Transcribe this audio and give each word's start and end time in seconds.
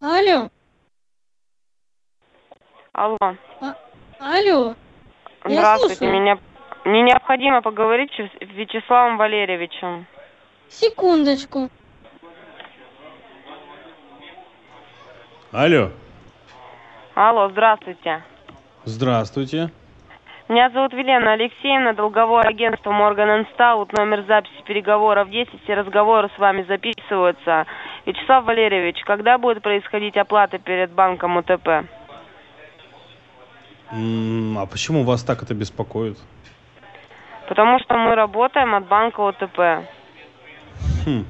Алло, 0.00 0.48
Алло. 2.92 3.18
алло. 4.18 4.74
Я 5.44 5.50
Здравствуйте. 5.50 5.96
слушаю. 5.96 6.20
Меня... 6.20 6.38
Мне 6.86 7.02
необходимо 7.02 7.60
поговорить 7.60 8.10
с 8.12 8.48
Вячеславом 8.54 9.18
Валерьевичем. 9.18 10.06
Секундочку. 10.70 11.68
Алло. 15.52 15.90
Алло, 17.14 17.50
здравствуйте. 17.50 18.24
Здравствуйте. 18.86 19.70
Меня 20.50 20.68
зовут 20.70 20.92
Велена 20.94 21.34
Алексеевна, 21.34 21.92
долговое 21.92 22.42
агентство 22.42 22.90
Морган 22.90 23.46
Стаут, 23.54 23.92
номер 23.92 24.24
записи 24.26 24.60
переговоров 24.66 25.30
10, 25.30 25.48
все 25.62 25.74
разговоры 25.74 26.28
с 26.34 26.38
вами 26.40 26.64
записываются. 26.64 27.66
Вячеслав 28.04 28.44
Валерьевич, 28.46 29.00
когда 29.04 29.38
будет 29.38 29.62
происходить 29.62 30.16
оплата 30.16 30.58
перед 30.58 30.90
банком 30.90 31.36
УТП? 31.36 31.86
А 33.92 34.66
почему 34.66 35.04
вас 35.04 35.22
так 35.22 35.40
это 35.44 35.54
беспокоит? 35.54 36.18
Потому 37.48 37.78
что 37.78 37.96
мы 37.96 38.16
работаем 38.16 38.74
от 38.74 38.88
банка 38.88 39.20
УТП. 39.20 39.86
Хм. 41.06 41.26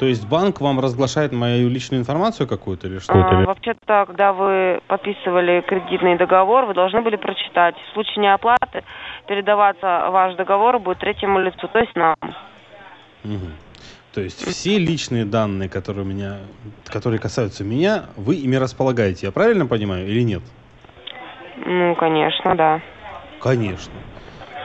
То 0.00 0.06
есть 0.06 0.26
банк 0.26 0.62
вам 0.62 0.80
разглашает 0.80 1.30
мою 1.30 1.68
личную 1.68 2.00
информацию 2.00 2.48
какую-то 2.48 2.86
или 2.86 3.00
что? 3.00 3.12
А, 3.12 3.44
Вообще-то, 3.44 4.06
когда 4.06 4.32
вы 4.32 4.80
подписывали 4.86 5.60
кредитный 5.60 6.16
договор, 6.16 6.64
вы 6.64 6.72
должны 6.72 7.02
были 7.02 7.16
прочитать. 7.16 7.74
В 7.76 7.92
случае 7.92 8.22
неоплаты 8.22 8.82
передаваться 9.28 10.08
ваш 10.08 10.36
договор 10.36 10.78
будет 10.78 11.00
третьему 11.00 11.38
лицу, 11.40 11.68
то 11.68 11.78
есть 11.80 11.94
нам. 11.96 12.16
Мгм. 13.24 13.52
То 14.14 14.22
есть 14.22 14.42
все 14.42 14.78
личные 14.78 15.26
данные, 15.26 15.68
которые 15.68 16.06
у 16.06 16.08
меня, 16.08 16.38
которые 16.86 17.20
касаются 17.20 17.62
меня, 17.62 18.06
вы 18.16 18.36
ими 18.36 18.56
располагаете. 18.56 19.26
Я 19.26 19.32
правильно 19.32 19.66
понимаю 19.66 20.08
или 20.08 20.22
нет? 20.22 20.42
Ну, 21.66 21.94
конечно, 21.96 22.56
да. 22.56 22.80
Конечно. 23.38 23.92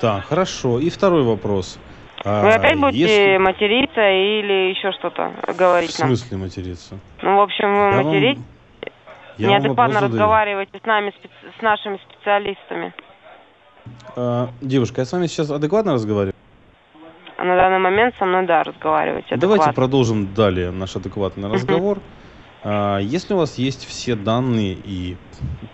Так, 0.00 0.24
хорошо. 0.24 0.80
И 0.80 0.90
второй 0.90 1.22
вопрос. 1.22 1.78
А, 2.24 2.42
Вы 2.42 2.52
опять 2.52 2.78
будете 2.78 3.00
если- 3.00 3.36
материться 3.38 4.00
или 4.10 4.70
еще 4.70 4.92
что-то 4.92 5.32
В 5.46 5.56
говорить 5.56 5.98
нам? 5.98 6.08
смысле 6.08 6.36
материться? 6.36 6.98
Ну, 7.22 7.36
в 7.36 7.40
общем, 7.40 7.72
вы 7.72 7.78
Я 7.80 7.90
вам- 7.96 8.06
материть, 8.06 8.38
я 9.38 9.48
неадекватно 9.48 10.00
разговариваете 10.00 10.78
с 10.82 10.86
нами, 10.86 11.12
с 11.58 11.62
нашими 11.62 11.98
специалистами. 12.10 12.92
А, 14.16 14.50
девушка, 14.60 15.00
я 15.00 15.04
с 15.06 15.12
вами 15.12 15.26
сейчас 15.28 15.50
адекватно 15.50 15.94
разговариваю? 15.94 16.34
А 17.38 17.44
на 17.44 17.56
данный 17.56 17.78
момент 17.78 18.14
со 18.18 18.26
мной, 18.26 18.44
да, 18.46 18.62
разговариваете 18.64 19.36
Давайте 19.36 19.62
адекватно. 19.62 19.72
продолжим 19.72 20.34
далее 20.34 20.70
наш 20.72 20.94
адекватный 20.96 21.50
разговор. 21.50 22.00
А, 22.62 22.98
Если 22.98 23.32
у 23.32 23.38
вас 23.38 23.56
есть 23.56 23.86
все 23.86 24.14
данные 24.14 24.74
и 24.74 25.16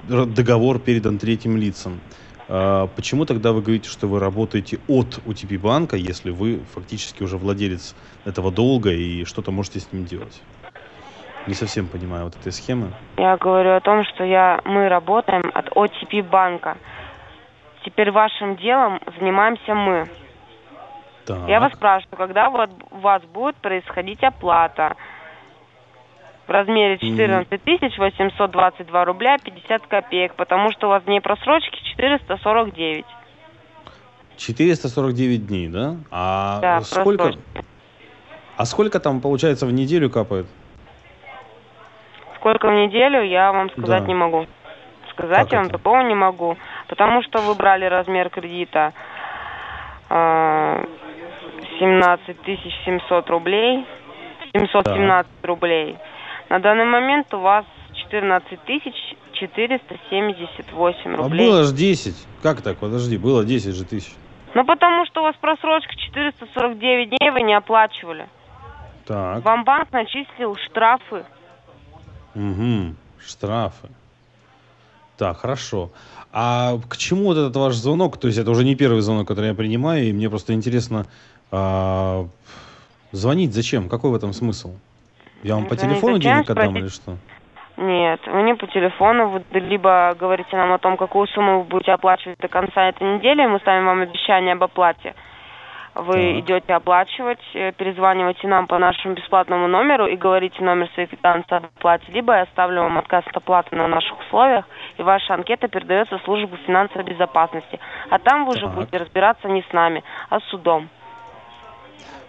договор 0.08 0.78
передан 0.78 1.18
третьим 1.18 1.56
лицам, 1.56 1.98
почему 2.46 3.24
тогда 3.24 3.52
вы 3.52 3.60
говорите, 3.62 3.88
что 3.88 4.06
вы 4.06 4.20
работаете 4.20 4.78
от 4.88 5.18
UTP 5.26 5.58
банка, 5.58 5.96
если 5.96 6.30
вы 6.30 6.60
фактически 6.74 7.22
уже 7.22 7.38
владелец 7.38 7.94
этого 8.24 8.50
долга 8.50 8.92
и 8.92 9.24
что-то 9.24 9.50
можете 9.50 9.80
с 9.80 9.92
ним 9.92 10.04
делать? 10.04 10.42
Не 11.46 11.54
совсем 11.54 11.86
понимаю 11.86 12.24
вот 12.24 12.36
этой 12.36 12.52
схемы. 12.52 12.92
Я 13.16 13.36
говорю 13.36 13.76
о 13.76 13.80
том, 13.80 14.04
что 14.04 14.24
я, 14.24 14.60
мы 14.64 14.88
работаем 14.88 15.50
от 15.54 15.68
OTP 15.68 16.22
банка. 16.22 16.76
Теперь 17.84 18.10
вашим 18.10 18.56
делом 18.56 19.00
занимаемся 19.18 19.74
мы. 19.74 20.08
Так. 21.24 21.48
Я 21.48 21.60
вас 21.60 21.72
спрашиваю, 21.72 22.16
когда 22.16 22.50
вот 22.50 22.70
у 22.90 22.98
вас 22.98 23.22
будет 23.22 23.56
происходить 23.56 24.22
оплата 24.22 24.96
в 26.46 26.50
размере 26.50 26.98
14 26.98 27.62
тысяч 27.62 27.98
822 27.98 29.04
рубля 29.04 29.36
50 29.38 29.86
копеек, 29.86 30.34
потому 30.34 30.70
что 30.72 30.86
у 30.86 30.90
вас 30.90 31.02
дней 31.04 31.20
просрочки 31.20 31.78
449. 31.96 33.04
449 34.36 35.46
дней, 35.46 35.68
да? 35.68 35.96
А 36.10 36.60
Да, 36.60 36.80
сколько? 36.82 37.16
просрочки. 37.24 37.42
А 38.56 38.64
сколько 38.64 39.00
там 39.00 39.20
получается 39.20 39.66
в 39.66 39.72
неделю 39.72 40.08
капает? 40.10 40.46
Сколько 42.36 42.68
в 42.68 42.72
неделю, 42.72 43.22
я 43.22 43.52
вам 43.52 43.70
сказать 43.70 44.02
Да. 44.02 44.06
не 44.06 44.14
могу. 44.14 44.46
Сказать 45.10 45.38
Как 45.44 45.52
я 45.52 45.58
вам 45.58 45.68
это? 45.68 45.78
такого 45.78 46.00
не 46.02 46.14
могу, 46.14 46.56
потому 46.88 47.22
что 47.22 47.40
вы 47.40 47.54
брали 47.54 47.86
размер 47.86 48.28
кредита 48.28 48.92
а, 50.10 50.84
17 51.80 52.40
тысяч 52.42 52.72
700 52.84 53.28
рублей, 53.30 53.86
717 54.54 55.26
рублей. 55.42 55.96
На 56.48 56.58
данный 56.60 56.84
момент 56.84 57.32
у 57.34 57.38
вас 57.40 57.64
14 57.94 58.60
тысяч 58.64 58.94
478 59.32 61.14
А 61.14 61.16
рублей. 61.16 61.46
было 61.46 61.64
же 61.64 61.74
10. 61.74 62.14
Как 62.42 62.62
так? 62.62 62.78
Подожди, 62.78 63.16
было 63.18 63.44
10 63.44 63.74
же 63.74 63.84
тысяч. 63.84 64.12
Ну, 64.54 64.64
потому 64.64 65.04
что 65.06 65.20
у 65.20 65.24
вас 65.24 65.34
просрочка 65.40 65.94
449 65.96 67.08
дней, 67.10 67.30
вы 67.30 67.42
не 67.42 67.54
оплачивали. 67.54 68.28
Так. 69.04 69.44
Вам 69.44 69.64
банк 69.64 69.92
начислил 69.92 70.56
штрафы. 70.56 71.24
Угу. 72.34 72.94
Штрафы. 73.24 73.88
Так, 75.16 75.38
хорошо. 75.38 75.90
А 76.32 76.78
к 76.88 76.96
чему 76.96 77.24
вот 77.26 77.38
этот 77.38 77.56
ваш 77.56 77.74
звонок? 77.74 78.18
То 78.18 78.28
есть 78.28 78.38
это 78.38 78.50
уже 78.50 78.64
не 78.64 78.74
первый 78.74 79.00
звонок, 79.00 79.26
который 79.26 79.48
я 79.48 79.54
принимаю, 79.54 80.04
и 80.04 80.12
мне 80.12 80.28
просто 80.28 80.52
интересно, 80.52 81.06
а, 81.50 82.26
звонить 83.12 83.54
зачем? 83.54 83.88
Какой 83.88 84.10
в 84.10 84.14
этом 84.14 84.32
смысл? 84.32 84.72
Я 85.46 85.54
вам 85.54 85.66
по 85.66 85.76
телефону 85.76 86.18
денег 86.18 86.50
отдам 86.50 86.70
Спросить- 86.70 86.76
или 86.76 86.88
что? 86.88 87.16
Нет, 87.76 88.20
вы 88.26 88.42
не 88.42 88.54
по 88.54 88.66
телефону, 88.66 89.28
вы 89.28 89.42
либо 89.60 90.16
говорите 90.18 90.56
нам 90.56 90.72
о 90.72 90.78
том, 90.78 90.96
какую 90.96 91.28
сумму 91.28 91.58
вы 91.58 91.64
будете 91.64 91.92
оплачивать 91.92 92.38
до 92.40 92.48
конца 92.48 92.88
этой 92.88 93.06
недели, 93.14 93.46
мы 93.46 93.60
ставим 93.60 93.86
вам 93.86 94.00
обещание 94.00 94.54
об 94.54 94.64
оплате. 94.64 95.14
Вы 95.94 96.12
Так. 96.12 96.40
идете 96.44 96.74
оплачивать, 96.74 97.38
э, 97.54 97.70
перезваниваете 97.72 98.48
нам 98.48 98.66
по 98.66 98.76
нашему 98.78 99.14
бесплатному 99.14 99.68
номеру 99.68 100.06
и 100.06 100.16
говорите 100.16 100.64
номер 100.64 100.90
своей 100.94 101.08
квитанции 101.08 101.54
об 101.58 101.64
оплате, 101.76 102.04
либо 102.08 102.34
я 102.34 102.42
оставлю 102.42 102.82
вам 102.82 102.98
отказ 102.98 103.24
от 103.28 103.36
оплаты 103.36 103.76
на 103.76 103.86
наших 103.86 104.18
условиях, 104.18 104.64
и 104.98 105.02
ваша 105.04 105.34
анкета 105.34 105.68
передается 105.68 106.18
в 106.18 106.22
службу 106.24 106.56
финансовой 106.66 107.04
безопасности. 107.04 107.78
А 108.10 108.18
там 108.18 108.46
вы 108.46 108.50
уже 108.56 108.62
Так. 108.66 108.74
будете 108.74 108.98
разбираться 108.98 109.46
не 109.48 109.62
с 109.62 109.72
нами, 109.72 110.02
а 110.28 110.40
с 110.40 110.44
судом. 110.46 110.88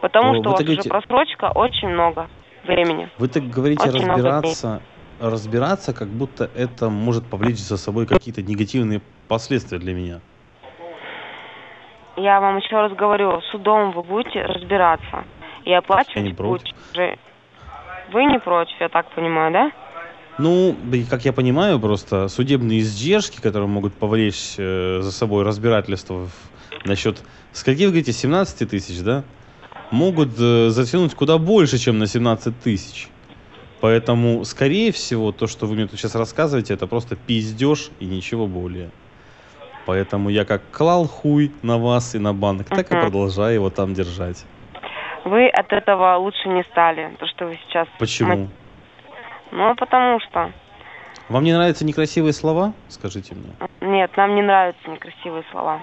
Потому 0.01 0.33
О, 0.33 0.35
что 0.35 0.49
у 0.49 0.51
вас 0.51 0.59
так 0.61 0.69
уже 0.69 0.83
просрочка 0.87 1.51
очень 1.55 1.87
много 1.89 2.27
времени. 2.67 3.09
Вы 3.17 3.27
так 3.27 3.49
говорите 3.49 3.87
Очень 3.89 4.07
разбираться, 4.07 4.81
разбираться, 5.19 5.93
как 5.93 6.07
будто 6.09 6.49
это 6.55 6.89
может 6.89 7.25
повлечь 7.25 7.57
за 7.59 7.77
собой 7.77 8.05
какие-то 8.05 8.41
негативные 8.43 9.01
последствия 9.27 9.79
для 9.79 9.93
меня. 9.93 10.19
Я 12.15 12.39
вам 12.41 12.57
еще 12.57 12.75
раз 12.75 12.93
говорю, 12.93 13.41
судом 13.51 13.91
вы 13.91 14.01
будете 14.03 14.41
разбираться. 14.41 15.23
И 15.65 15.73
оплачивать 15.73 16.15
Я 16.15 16.21
не 16.23 16.33
против. 16.33 16.63
будете. 16.93 17.19
Вы 18.11 18.23
не 18.25 18.39
против, 18.39 18.73
я 18.79 18.89
так 18.89 19.09
понимаю, 19.13 19.51
да? 19.51 19.71
Ну, 20.39 20.75
как 21.09 21.25
я 21.25 21.33
понимаю, 21.33 21.79
просто 21.79 22.27
судебные 22.27 22.79
издержки, 22.79 23.41
которые 23.41 23.67
могут 23.67 23.93
повлечь 23.93 24.55
э, 24.57 24.99
за 25.01 25.11
собой 25.11 25.43
разбирательство 25.43 26.25
в- 26.27 26.87
насчет, 26.87 27.21
с 27.51 27.63
каких 27.63 27.87
вы 27.87 27.91
говорите, 27.93 28.13
17 28.13 28.65
тысяч, 28.69 29.01
да? 29.03 29.23
Могут 29.91 30.29
э, 30.39 30.69
затянуть 30.69 31.15
куда 31.15 31.37
больше, 31.37 31.77
чем 31.77 31.97
на 31.97 32.07
17 32.07 32.59
тысяч. 32.59 33.07
Поэтому, 33.79 34.43
скорее 34.43 34.91
всего, 34.91 35.31
то, 35.31 35.47
что 35.47 35.65
вы 35.65 35.75
мне 35.75 35.87
тут 35.87 35.99
сейчас 35.99 36.15
рассказываете, 36.15 36.73
это 36.73 36.87
просто 36.87 37.15
пиздеж 37.15 37.91
и 37.99 38.05
ничего 38.05 38.47
более. 38.47 38.89
Поэтому 39.85 40.29
я 40.29 40.45
как 40.45 40.61
клал 40.71 41.07
хуй 41.07 41.51
на 41.61 41.77
вас 41.77 42.15
и 42.15 42.19
на 42.19 42.33
банк, 42.33 42.67
так 42.67 42.91
и 42.91 42.99
продолжаю 42.99 43.53
его 43.53 43.69
там 43.69 43.93
держать. 43.93 44.45
Вы 45.23 45.47
от 45.47 45.71
этого 45.71 46.17
лучше 46.17 46.49
не 46.49 46.63
стали, 46.63 47.15
то, 47.19 47.27
что 47.27 47.45
вы 47.45 47.59
сейчас... 47.67 47.87
Почему? 47.99 48.49
Ну, 49.51 49.75
потому 49.75 50.19
что... 50.19 50.51
Вам 51.29 51.43
не 51.43 51.53
нравятся 51.53 51.85
некрасивые 51.85 52.33
слова? 52.33 52.73
Скажите 52.87 53.35
мне. 53.35 53.53
Нет, 53.81 54.15
нам 54.17 54.35
не 54.35 54.41
нравятся 54.41 54.89
некрасивые 54.89 55.43
слова. 55.51 55.81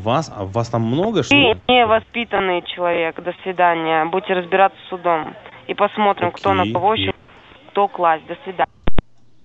Вас, 0.00 0.32
а 0.34 0.44
вас 0.44 0.68
там 0.70 0.82
много, 0.82 1.22
что 1.22 1.34
ли? 1.34 1.56
невоспитанный 1.68 2.62
человек. 2.62 3.22
До 3.22 3.32
свидания. 3.42 4.04
Будете 4.06 4.34
разбираться 4.34 4.78
с 4.86 4.88
судом. 4.88 5.34
И 5.68 5.74
посмотрим, 5.74 6.32
кто 6.32 6.52
на 6.52 6.70
кого 6.70 6.94
еще, 6.94 7.14
кто 7.70 7.88
класть. 7.88 8.26
До 8.26 8.36
свидания. 8.44 8.70